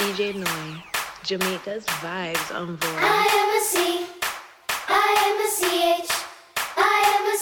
DJ 0.00 0.32
Noi, 0.34 0.80
Jamaica's 1.24 1.84
vibes 2.00 2.50
on 2.56 2.76
board. 2.76 2.94
I 2.96 3.26
am 3.36 3.50
a 3.54 3.60
C, 3.62 4.06
I 4.88 5.14
am 5.28 5.36
a 5.44 5.48
CH, 5.52 6.10
I 6.78 7.04
am 7.12 7.24
a 7.28 7.36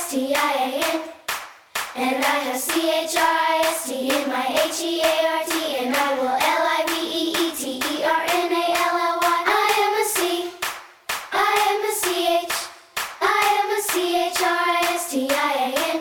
CHRISTIAN, 0.00 1.02
and 1.96 2.24
I 2.24 2.38
have 2.48 2.56
CHRIST 2.56 3.90
in 3.92 4.28
my 4.30 4.40
HEART, 4.40 5.52
and 5.84 5.94
I 5.94 6.14
will 6.18 6.38
L-I-V-E-E-T-E-R-N-A-L-L-Y. 6.40 9.36
I 9.46 9.68
am 9.84 9.94
a 10.00 10.04
C, 10.08 10.48
I 11.30 11.52
am 11.68 11.80
a 11.84 11.92
CH, 12.00 12.54
I 13.20 13.40
am 13.60 13.68
a 13.68 13.80
CHRISTIAN, 15.04 16.00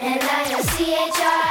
and 0.00 0.20
I 0.22 0.24
have 0.24 0.64
CHR. 0.74 1.47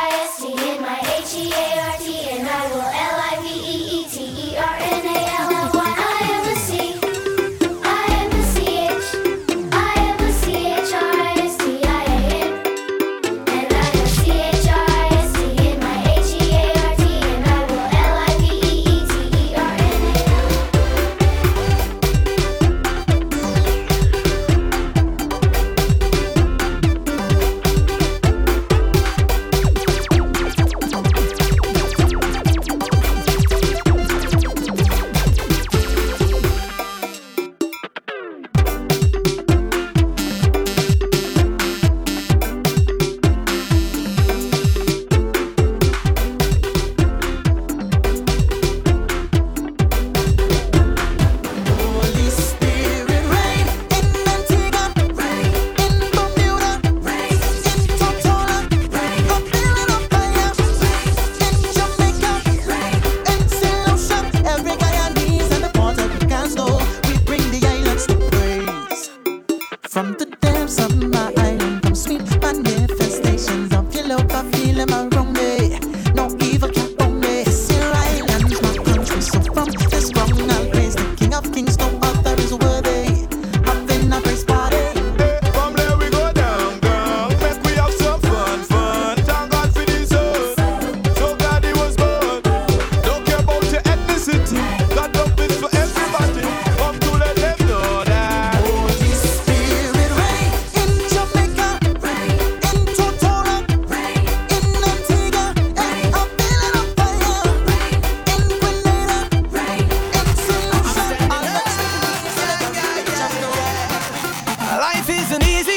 life 115.08 115.20
isn't 115.22 115.44
easy 115.48 115.77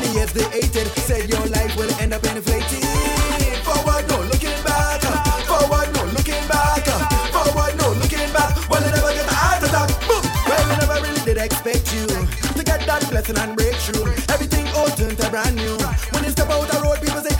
many 0.00 0.14
years 0.14 0.32
they 0.32 0.44
hated. 0.54 0.86
Said 1.06 1.28
your 1.28 1.44
life 1.46 1.74
will 1.76 1.90
end 2.00 2.12
up 2.14 2.24
inflated. 2.24 2.84
Forward, 3.66 4.04
no 4.08 4.18
looking 4.30 4.58
back. 4.62 5.02
Forward, 5.50 5.88
no 5.94 6.04
looking 6.16 6.44
back. 6.46 6.84
Forward, 7.34 7.74
no 7.78 7.88
looking 8.00 8.30
back. 8.32 8.50
Well, 8.70 8.82
you 8.84 8.92
never 8.94 9.12
get 9.12 9.26
a 9.26 9.34
heart 9.34 9.62
attack. 9.62 9.90
Boom. 10.06 10.22
Well, 10.46 10.62
you 10.70 10.76
never 10.82 10.98
really 11.02 11.22
did 11.24 11.38
expect 11.38 11.92
you 11.94 12.06
to 12.06 12.62
get 12.64 12.80
that 12.86 13.02
blessing 13.10 13.38
and 13.38 13.56
breakthrough. 13.56 14.06
Everything 14.34 14.66
all 14.76 14.88
turned 14.88 15.18
to 15.18 15.30
brand 15.30 15.56
new. 15.56 15.76
When 16.12 16.24
you 16.24 16.30
step 16.30 16.50
out 16.50 16.68
the 16.68 16.80
road, 16.80 17.00
people 17.00 17.22
say. 17.22 17.37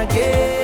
Again. 0.00 0.59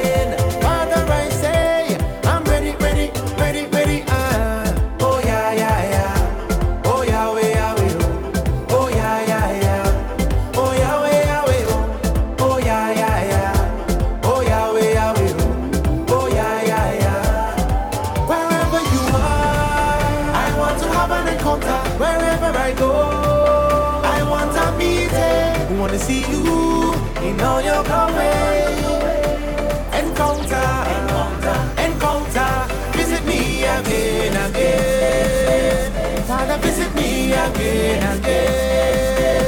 Again, 37.50 38.18
again. 38.18 39.46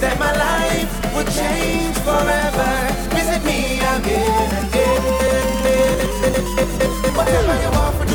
Then 0.00 0.18
my 0.18 0.32
life 0.36 1.14
would 1.14 1.28
change 1.28 1.96
forever. 1.98 2.72
Visit 3.14 3.44
me 3.44 3.80
again, 3.94 4.50
again. 4.64 5.02
Whatever 7.16 7.54
you 7.62 7.70
want 7.70 8.05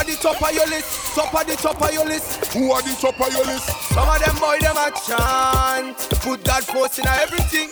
are 0.00 0.04
the 0.04 0.16
top 0.16 0.40
of 0.40 0.52
your 0.54 0.66
list? 0.66 1.14
Top 1.14 1.34
of 1.34 1.46
the 1.46 1.56
top 1.56 1.82
of 1.82 1.92
your 1.92 2.06
list. 2.06 2.52
Who 2.54 2.72
are 2.72 2.80
the 2.80 2.96
top 2.96 3.20
of 3.20 3.32
your 3.32 3.44
list? 3.44 3.68
Some 3.92 4.08
of 4.08 4.16
them 4.16 4.36
boy 4.40 4.56
them 4.60 4.76
a 4.80 4.88
chant. 5.04 5.96
Put 6.24 6.44
God 6.44 6.64
first 6.64 6.98
in 6.98 7.06
everything. 7.06 7.68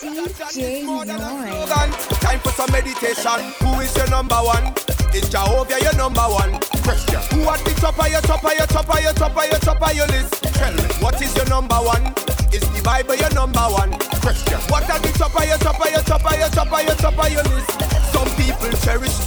J. 0.53 0.83
More 0.85 1.05
than 1.05 1.17
a 1.17 1.25
Noi. 1.25 1.49
slogan. 1.49 1.89
Time 2.21 2.39
for 2.39 2.51
some 2.53 2.71
meditation. 2.71 3.39
Who 3.65 3.81
is 3.81 3.95
your 3.97 4.09
number 4.09 4.37
one? 4.37 4.73
Is 5.09 5.25
Jehovah 5.29 5.81
your 5.81 5.95
number 5.97 6.21
one? 6.21 6.53
Question. 6.85 7.17
Who 7.33 7.49
at 7.49 7.65
the 7.65 7.73
top 7.81 7.97
of 7.97 8.07
your 8.11 8.21
top 8.21 8.45
of 8.45 8.53
your 8.53 8.67
top 8.69 8.89
of 8.93 9.01
your 9.01 9.13
top 9.13 9.33
of 9.33 9.45
your 9.49 9.59
top 9.59 9.81
of 9.81 9.93
your 9.97 10.07
list? 10.13 10.43
Tell 10.53 10.73
me. 10.73 10.85
What 11.01 11.17
is 11.21 11.33
your 11.35 11.49
number 11.49 11.81
one? 11.81 12.13
Is 12.53 12.61
the 12.61 12.81
Bible 12.85 13.15
your 13.17 13.33
number 13.33 13.65
one? 13.73 13.89
Question. 14.21 14.59
What 14.69 14.85
at 14.85 15.01
the 15.01 15.09
top 15.17 15.33
of 15.33 15.45
your 15.49 15.57
top 15.57 15.81
of 15.81 15.89
your 15.89 16.03
top 16.05 16.21
of 16.21 16.37
your 16.37 16.49
top 16.53 16.69
of 16.69 16.83
your 16.85 16.95
top 16.95 17.17
of 17.17 17.31
your 17.33 17.43
list? 17.49 17.73
Some 18.13 18.29
people 18.37 18.69
cherish 18.85 19.17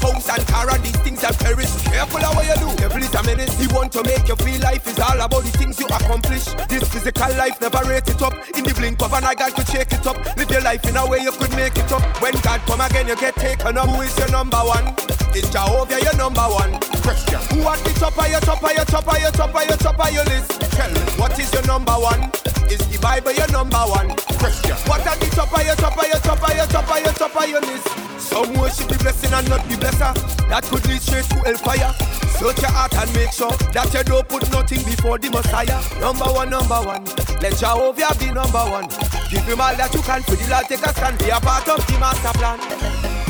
Careful 2.03 2.35
what 2.35 2.47
you 2.51 2.59
do. 2.59 2.77
Devil 2.83 2.99
is 2.99 3.15
a 3.15 3.23
menace. 3.23 3.55
He 3.61 3.69
want 3.71 3.93
to 3.93 4.03
make 4.03 4.27
you 4.27 4.35
feel 4.35 4.61
life 4.61 4.85
is 4.91 4.99
all 4.99 5.21
about 5.23 5.47
the 5.47 5.55
things 5.55 5.79
you 5.79 5.87
accomplish. 5.87 6.51
This 6.67 6.83
physical 6.91 7.31
life 7.39 7.55
never 7.61 7.79
rate 7.87 8.11
it 8.11 8.21
up. 8.21 8.35
In 8.59 8.65
the 8.67 8.75
blink 8.75 9.01
of 9.01 9.13
an 9.13 9.23
eye, 9.23 9.39
God 9.39 9.55
could 9.55 9.69
shake 9.69 9.93
it 9.93 10.05
up. 10.05 10.19
Live 10.35 10.51
your 10.51 10.63
life 10.63 10.83
in 10.83 10.97
a 10.97 11.07
way 11.07 11.23
you 11.23 11.31
could 11.31 11.55
make 11.55 11.79
it 11.79 11.93
up. 11.95 12.03
When 12.19 12.35
God 12.43 12.59
come 12.67 12.83
again, 12.83 13.07
you 13.07 13.15
get 13.15 13.37
taken 13.37 13.79
up. 13.79 13.87
Who 13.87 14.03
is 14.03 14.19
your 14.19 14.27
number 14.35 14.59
one? 14.59 14.99
Is 15.31 15.47
Jehovah 15.55 16.03
your 16.03 16.17
number 16.19 16.43
one? 16.43 16.75
Question. 17.07 17.39
Who 17.55 17.63
at 17.71 17.79
the 17.87 17.95
top 17.95 18.19
of 18.19 18.27
your 18.27 18.43
top 18.43 18.59
of 18.67 18.75
your 18.75 18.85
top 18.85 19.07
of 19.07 19.19
your 19.23 19.31
top 19.31 19.55
of 19.55 19.63
your 19.63 19.79
top 19.79 20.01
of 20.03 20.11
your 20.11 20.27
list? 20.27 20.59
Tell 20.75 20.91
me. 20.91 21.07
What 21.23 21.39
is 21.39 21.55
your 21.55 21.63
number 21.71 21.95
one? 21.95 22.35
Is 22.67 22.83
the 22.91 22.99
Bible 22.99 23.31
your 23.31 23.47
number 23.55 23.79
one? 23.79 24.11
Question. 24.43 24.75
What 24.91 25.07
at 25.07 25.23
the 25.23 25.31
top 25.31 25.55
of 25.55 25.63
your 25.63 25.79
top 25.79 25.95
of 25.95 26.03
your 26.11 26.19
top 26.19 26.43
of 26.43 26.51
your 26.51 26.67
top 26.67 26.91
of 26.91 26.99
your 26.99 27.15
top 27.15 27.37
of 27.39 27.47
your 27.47 27.63
list? 27.63 27.87
Some 28.19 28.55
worship 28.55 28.89
the 28.89 28.99
blessing 28.99 29.33
and 29.33 29.49
not 29.49 29.63
the 29.69 29.77
blesser. 29.79 30.15
That 30.49 30.65
could 30.65 30.87
lead 30.87 31.03
straight 31.03 31.25
to 31.31 31.37
hellfire. 31.45 31.92
Search 32.39 32.61
your 32.61 32.71
heart 32.71 32.95
and 32.97 33.13
make 33.15 33.33
sure 33.33 33.53
that 33.73 33.93
you 33.95 34.03
don't 34.03 34.29
put 34.29 34.51
nothing 34.51 34.83
before 34.83 35.19
the 35.19 35.31
Messiah. 35.31 35.79
Number 36.01 36.27
one, 36.27 36.51
number 36.51 36.81
one. 36.83 37.05
Let 37.41 37.57
Jehovah 37.57 38.15
be 38.19 38.33
number 38.33 38.65
one. 38.67 38.89
Give 39.31 39.47
him 39.47 39.61
all 39.61 39.75
that 39.77 39.91
you 39.95 40.03
can 40.03 40.23
for 40.23 40.37
the 40.37 40.47
Lord 40.51 40.67
take 40.67 40.83
a 40.83 40.91
stand. 40.91 41.19
Be 41.19 41.31
a 41.31 41.39
part 41.41 41.69
of 41.69 41.81
the 41.87 41.97
master 41.99 42.35
plan. 42.39 42.59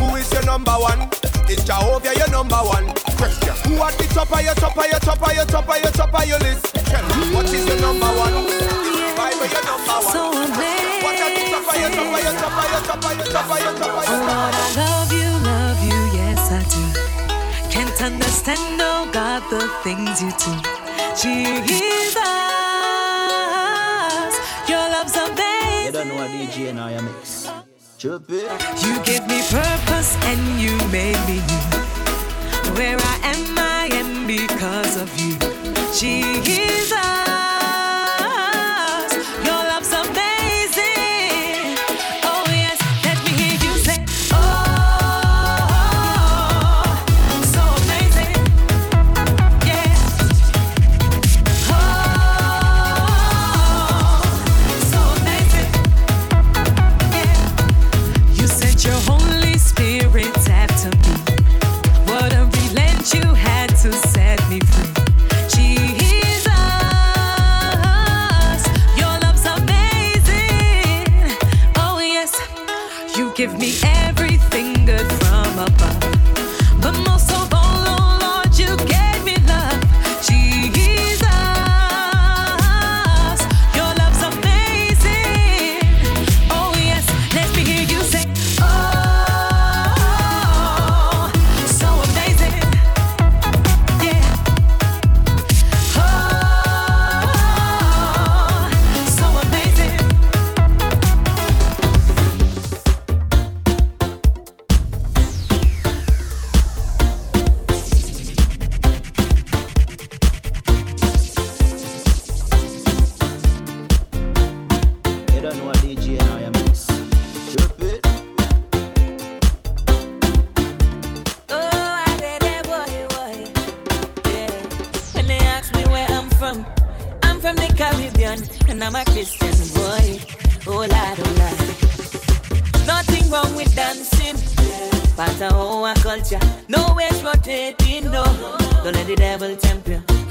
Who 0.00 0.16
is 0.16 0.32
your 0.32 0.44
number 0.44 0.72
one? 0.72 1.10
Is 1.48 1.64
Jehovah 1.64 2.12
your 2.16 2.30
number 2.30 2.56
one? 2.56 2.88
Question. 3.20 3.54
Who 3.68 3.76
at 3.84 3.94
the 4.00 4.06
top 4.10 4.32
of 4.32 4.40
your 4.42 4.54
top 4.56 4.76
of 4.76 4.86
your 4.88 5.00
top 5.00 5.20
of 5.20 5.32
your 5.34 5.44
top 5.44 5.68
of 5.68 5.76
your 5.82 5.92
top 5.92 6.14
of 6.14 6.24
your 6.26 6.38
list? 6.40 6.72
What 7.36 7.46
is 7.52 7.64
your 7.68 7.80
number 7.80 8.08
one? 8.16 8.34
Is 8.48 8.64
the 8.96 9.12
Bible 9.16 9.46
your 9.48 9.64
number 9.64 9.96
one? 10.00 10.12
So 10.12 10.32
What 11.04 11.20
at 11.20 11.32
the 11.36 11.42
top 11.52 11.68
of 11.68 11.76
your 11.80 11.92
top 11.92 12.08
of 12.08 12.20
your 12.24 12.32
top 12.40 12.56
of 12.56 12.64
your 12.72 12.82
top 12.82 13.04
of 13.04 13.12
your 13.12 13.28
top 13.28 13.48
of 13.48 13.60
your 13.60 13.74
top 13.76 13.92
of 13.92 14.04
Oh 14.04 14.12
your 14.12 14.24
Lord, 14.24 14.54
I 14.56 14.72
love 14.76 15.12
you, 15.12 15.31
understand, 18.02 18.80
oh 18.80 19.08
God, 19.12 19.42
the 19.50 19.68
things 19.84 20.20
you 20.22 20.30
do. 20.30 20.52
Jesus, 21.14 22.24
your 24.68 24.84
love's 24.90 25.14
You 25.14 25.22
amazing. 25.22 25.92
don't 25.92 26.08
know 26.08 26.16
what 26.16 26.30
DJ 26.30 26.74
Noi 26.74 27.00
mix. 27.00 27.48
Chop. 27.98 28.28
You 28.28 28.94
give 29.04 29.26
me 29.28 29.40
purpose 29.50 30.16
and 30.26 30.60
you 30.60 30.76
made 30.90 31.20
me 31.28 31.38
new. 31.46 32.74
Where 32.76 32.98
I 32.98 33.16
am, 33.32 33.58
I 33.58 33.88
am 33.92 34.26
because 34.26 34.96
of 35.00 35.08
you. 35.20 35.36
Jesus, 35.94 37.41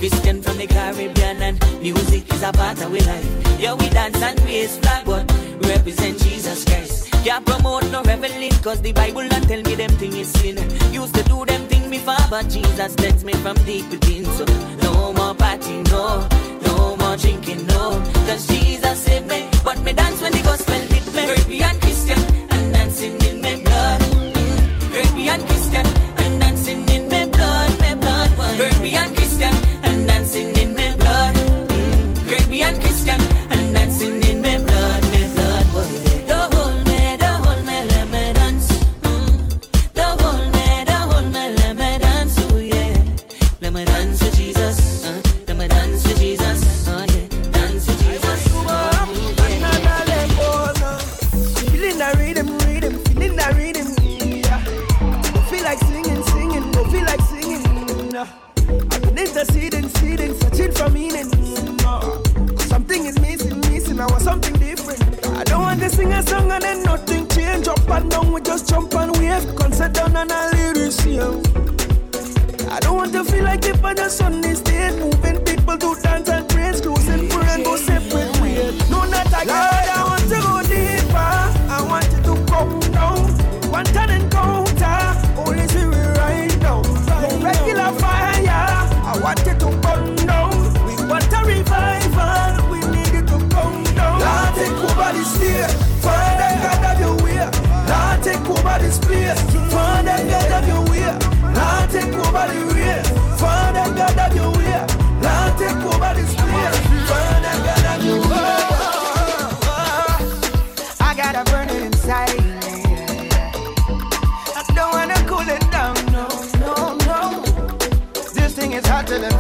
Christian 0.02 0.42
from 0.42 0.58
the 0.58 0.66
Caribbean 0.66 1.44
and 1.44 1.80
music 1.80 2.34
is 2.34 2.42
a 2.42 2.52
part 2.52 2.76
of 2.82 2.92
our 2.92 3.06
life. 3.06 3.60
Yeah, 3.60 3.76
we 3.76 3.88
dance 3.90 4.20
and 4.20 4.40
we 4.40 4.66
flag, 4.66 5.06
but 5.06 5.32
represent 5.62 6.18
Jesus 6.18 6.66
Christ. 6.66 7.12
Can't 7.24 7.46
promote 7.46 7.84
no 7.92 8.02
reveling, 8.02 8.50
cause 8.64 8.82
the 8.82 8.94
Bible 8.94 9.22
not 9.26 9.44
tell 9.44 9.62
me 9.62 9.76
them 9.76 9.92
thing 10.02 10.14
is 10.14 10.34
sin. 10.34 10.58
Used 10.92 11.14
to 11.14 11.24
do 11.26 11.46
them 11.46 11.68
thing 11.68 11.88
before, 11.92 12.26
but 12.32 12.50
Jesus 12.50 12.96
takes 12.96 13.24
me 13.24 13.34
from 13.34 13.56
deep 13.58 13.92
within. 13.92 14.26
So 14.26 14.46
no 14.82 15.14
more 15.14 15.36
party, 15.36 15.84
no, 15.84 16.28
no 16.66 16.96
more 16.96 17.16
drinking, 17.16 17.68
no. 17.68 18.02
Cause 18.26 18.48
Jesus 18.48 18.98
saved 19.04 19.28
me, 19.28 19.48
but 19.64 19.80
me 19.84 19.94
dance 19.94 20.20
when 20.20 20.32
the 20.32 20.42
gospel 20.42 20.82
hit 20.82 21.06
me. 21.14 21.28
Caribbean 21.28 21.80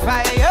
fire. 0.01 0.50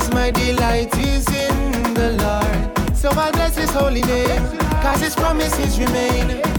Cause 0.00 0.14
my 0.14 0.30
delight 0.30 0.96
is 0.96 1.28
in 1.28 1.92
the 1.92 2.12
Lord. 2.22 2.96
So 2.96 3.10
I 3.10 3.30
bless 3.32 3.54
his 3.54 3.68
holy 3.68 4.00
name, 4.00 4.42
cause 4.80 5.00
his 5.02 5.14
promises 5.14 5.78
remain. 5.78 6.49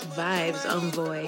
Vibes 0.00 0.64
Envoy. 0.66 1.21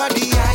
over 0.00 0.14
the 0.14 0.30
edge. 0.38 0.49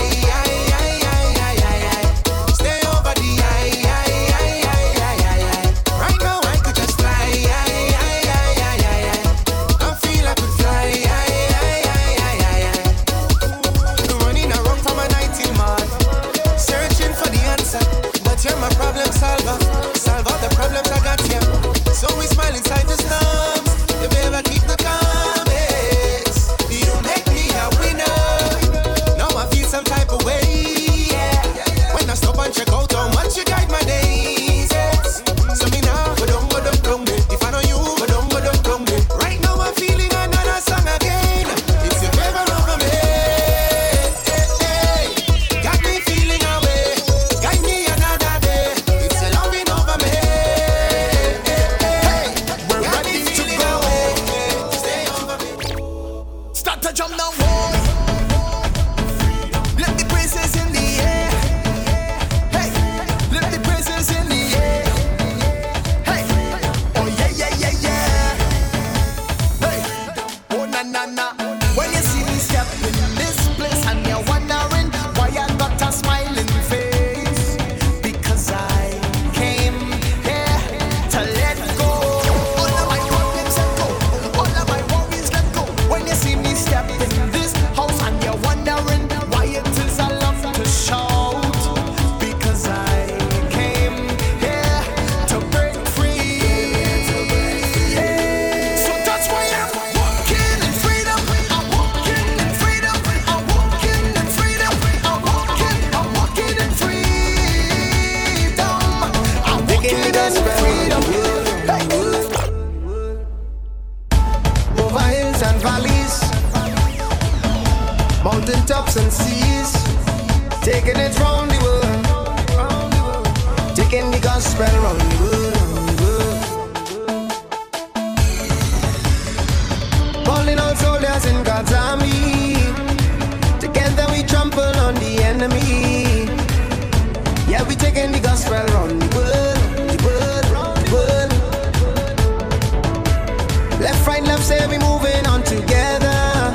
Right, 144.07 144.23
left, 144.23 144.43
say 144.43 144.65
we 144.67 144.77
moving 144.77 145.25
on 145.27 145.43
together. 145.43 146.53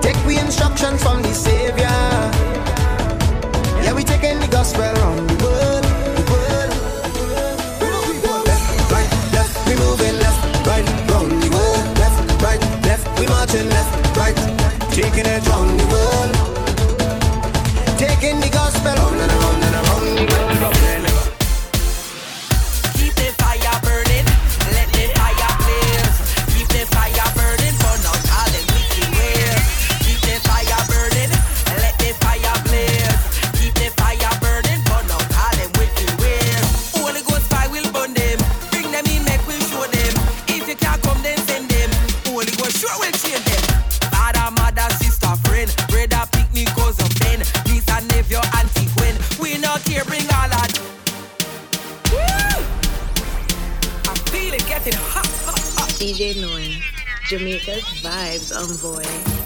Take 0.00 0.18
we 0.26 0.38
instructions 0.38 1.02
from 1.02 1.22
the 1.22 1.32
Savior. 1.32 1.98
Yeah, 3.84 3.92
we 3.94 4.02
taking 4.02 4.40
the 4.40 4.48
gospel 4.48 4.82
on 4.82 5.26
the 5.26 5.36
world. 5.44 5.84
The 6.18 6.24
world. 6.32 6.72
Left, 8.46 8.90
right, 8.90 9.10
left, 9.32 9.68
we 9.68 9.74
moving 9.76 10.18
left, 10.18 10.66
right, 10.66 10.86
round 11.10 11.42
the 11.42 11.50
world. 11.56 11.98
Left, 11.98 12.42
right, 12.42 12.60
left, 12.84 13.06
we 13.20 13.26
marching 13.26 13.68
left, 13.68 14.16
right, 14.16 14.36
taking 14.90 15.26
it 15.26 15.48
on 15.50 15.76
the 15.76 15.86
world. 15.86 16.01
Jamaica's 57.28 57.84
vibes 58.02 58.52
Envoy. 58.52 59.41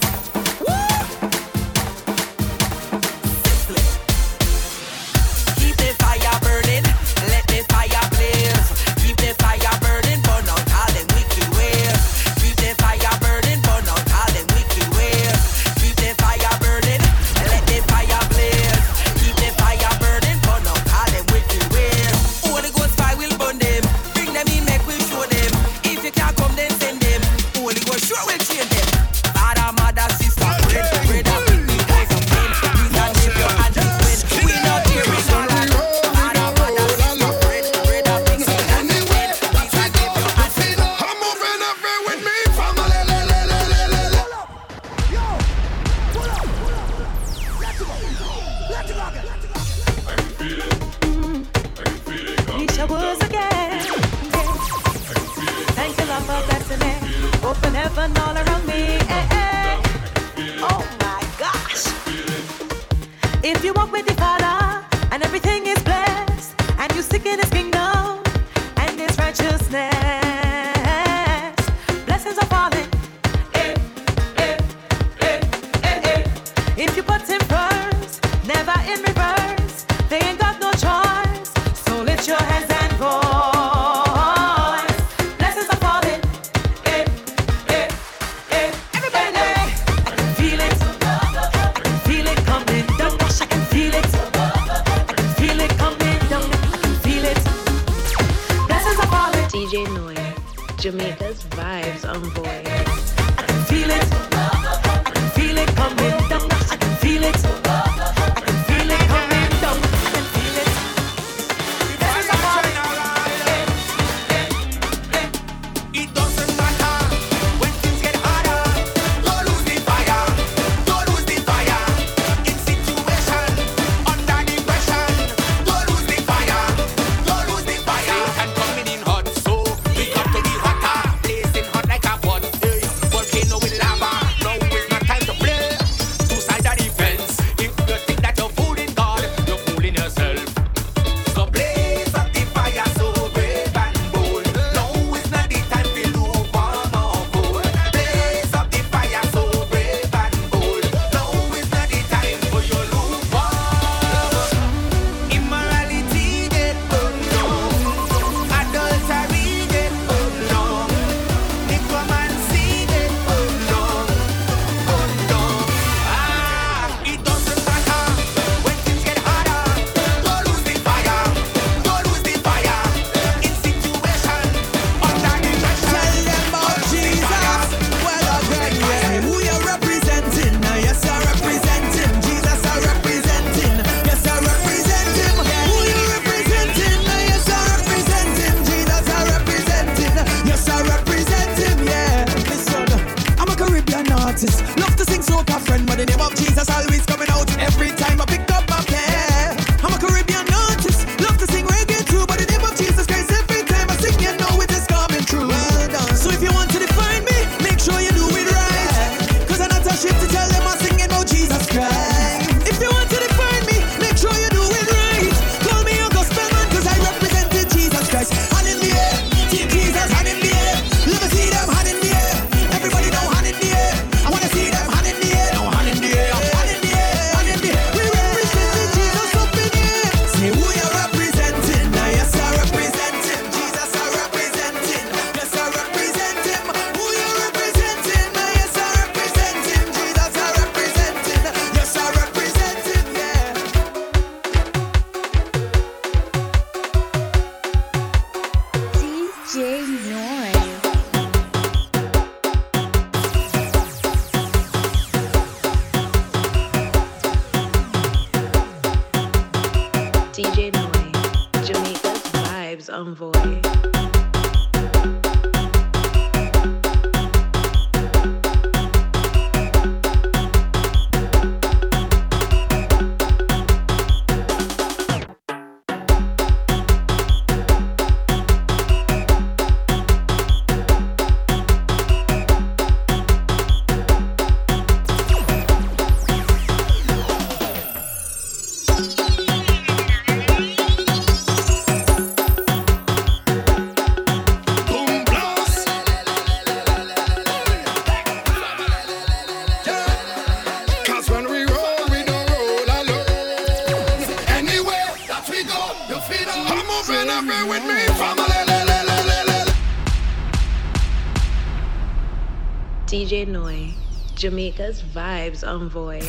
Jamaica's 314.37 315.01
Vibes 315.01 315.63
Envoy. 315.63 316.21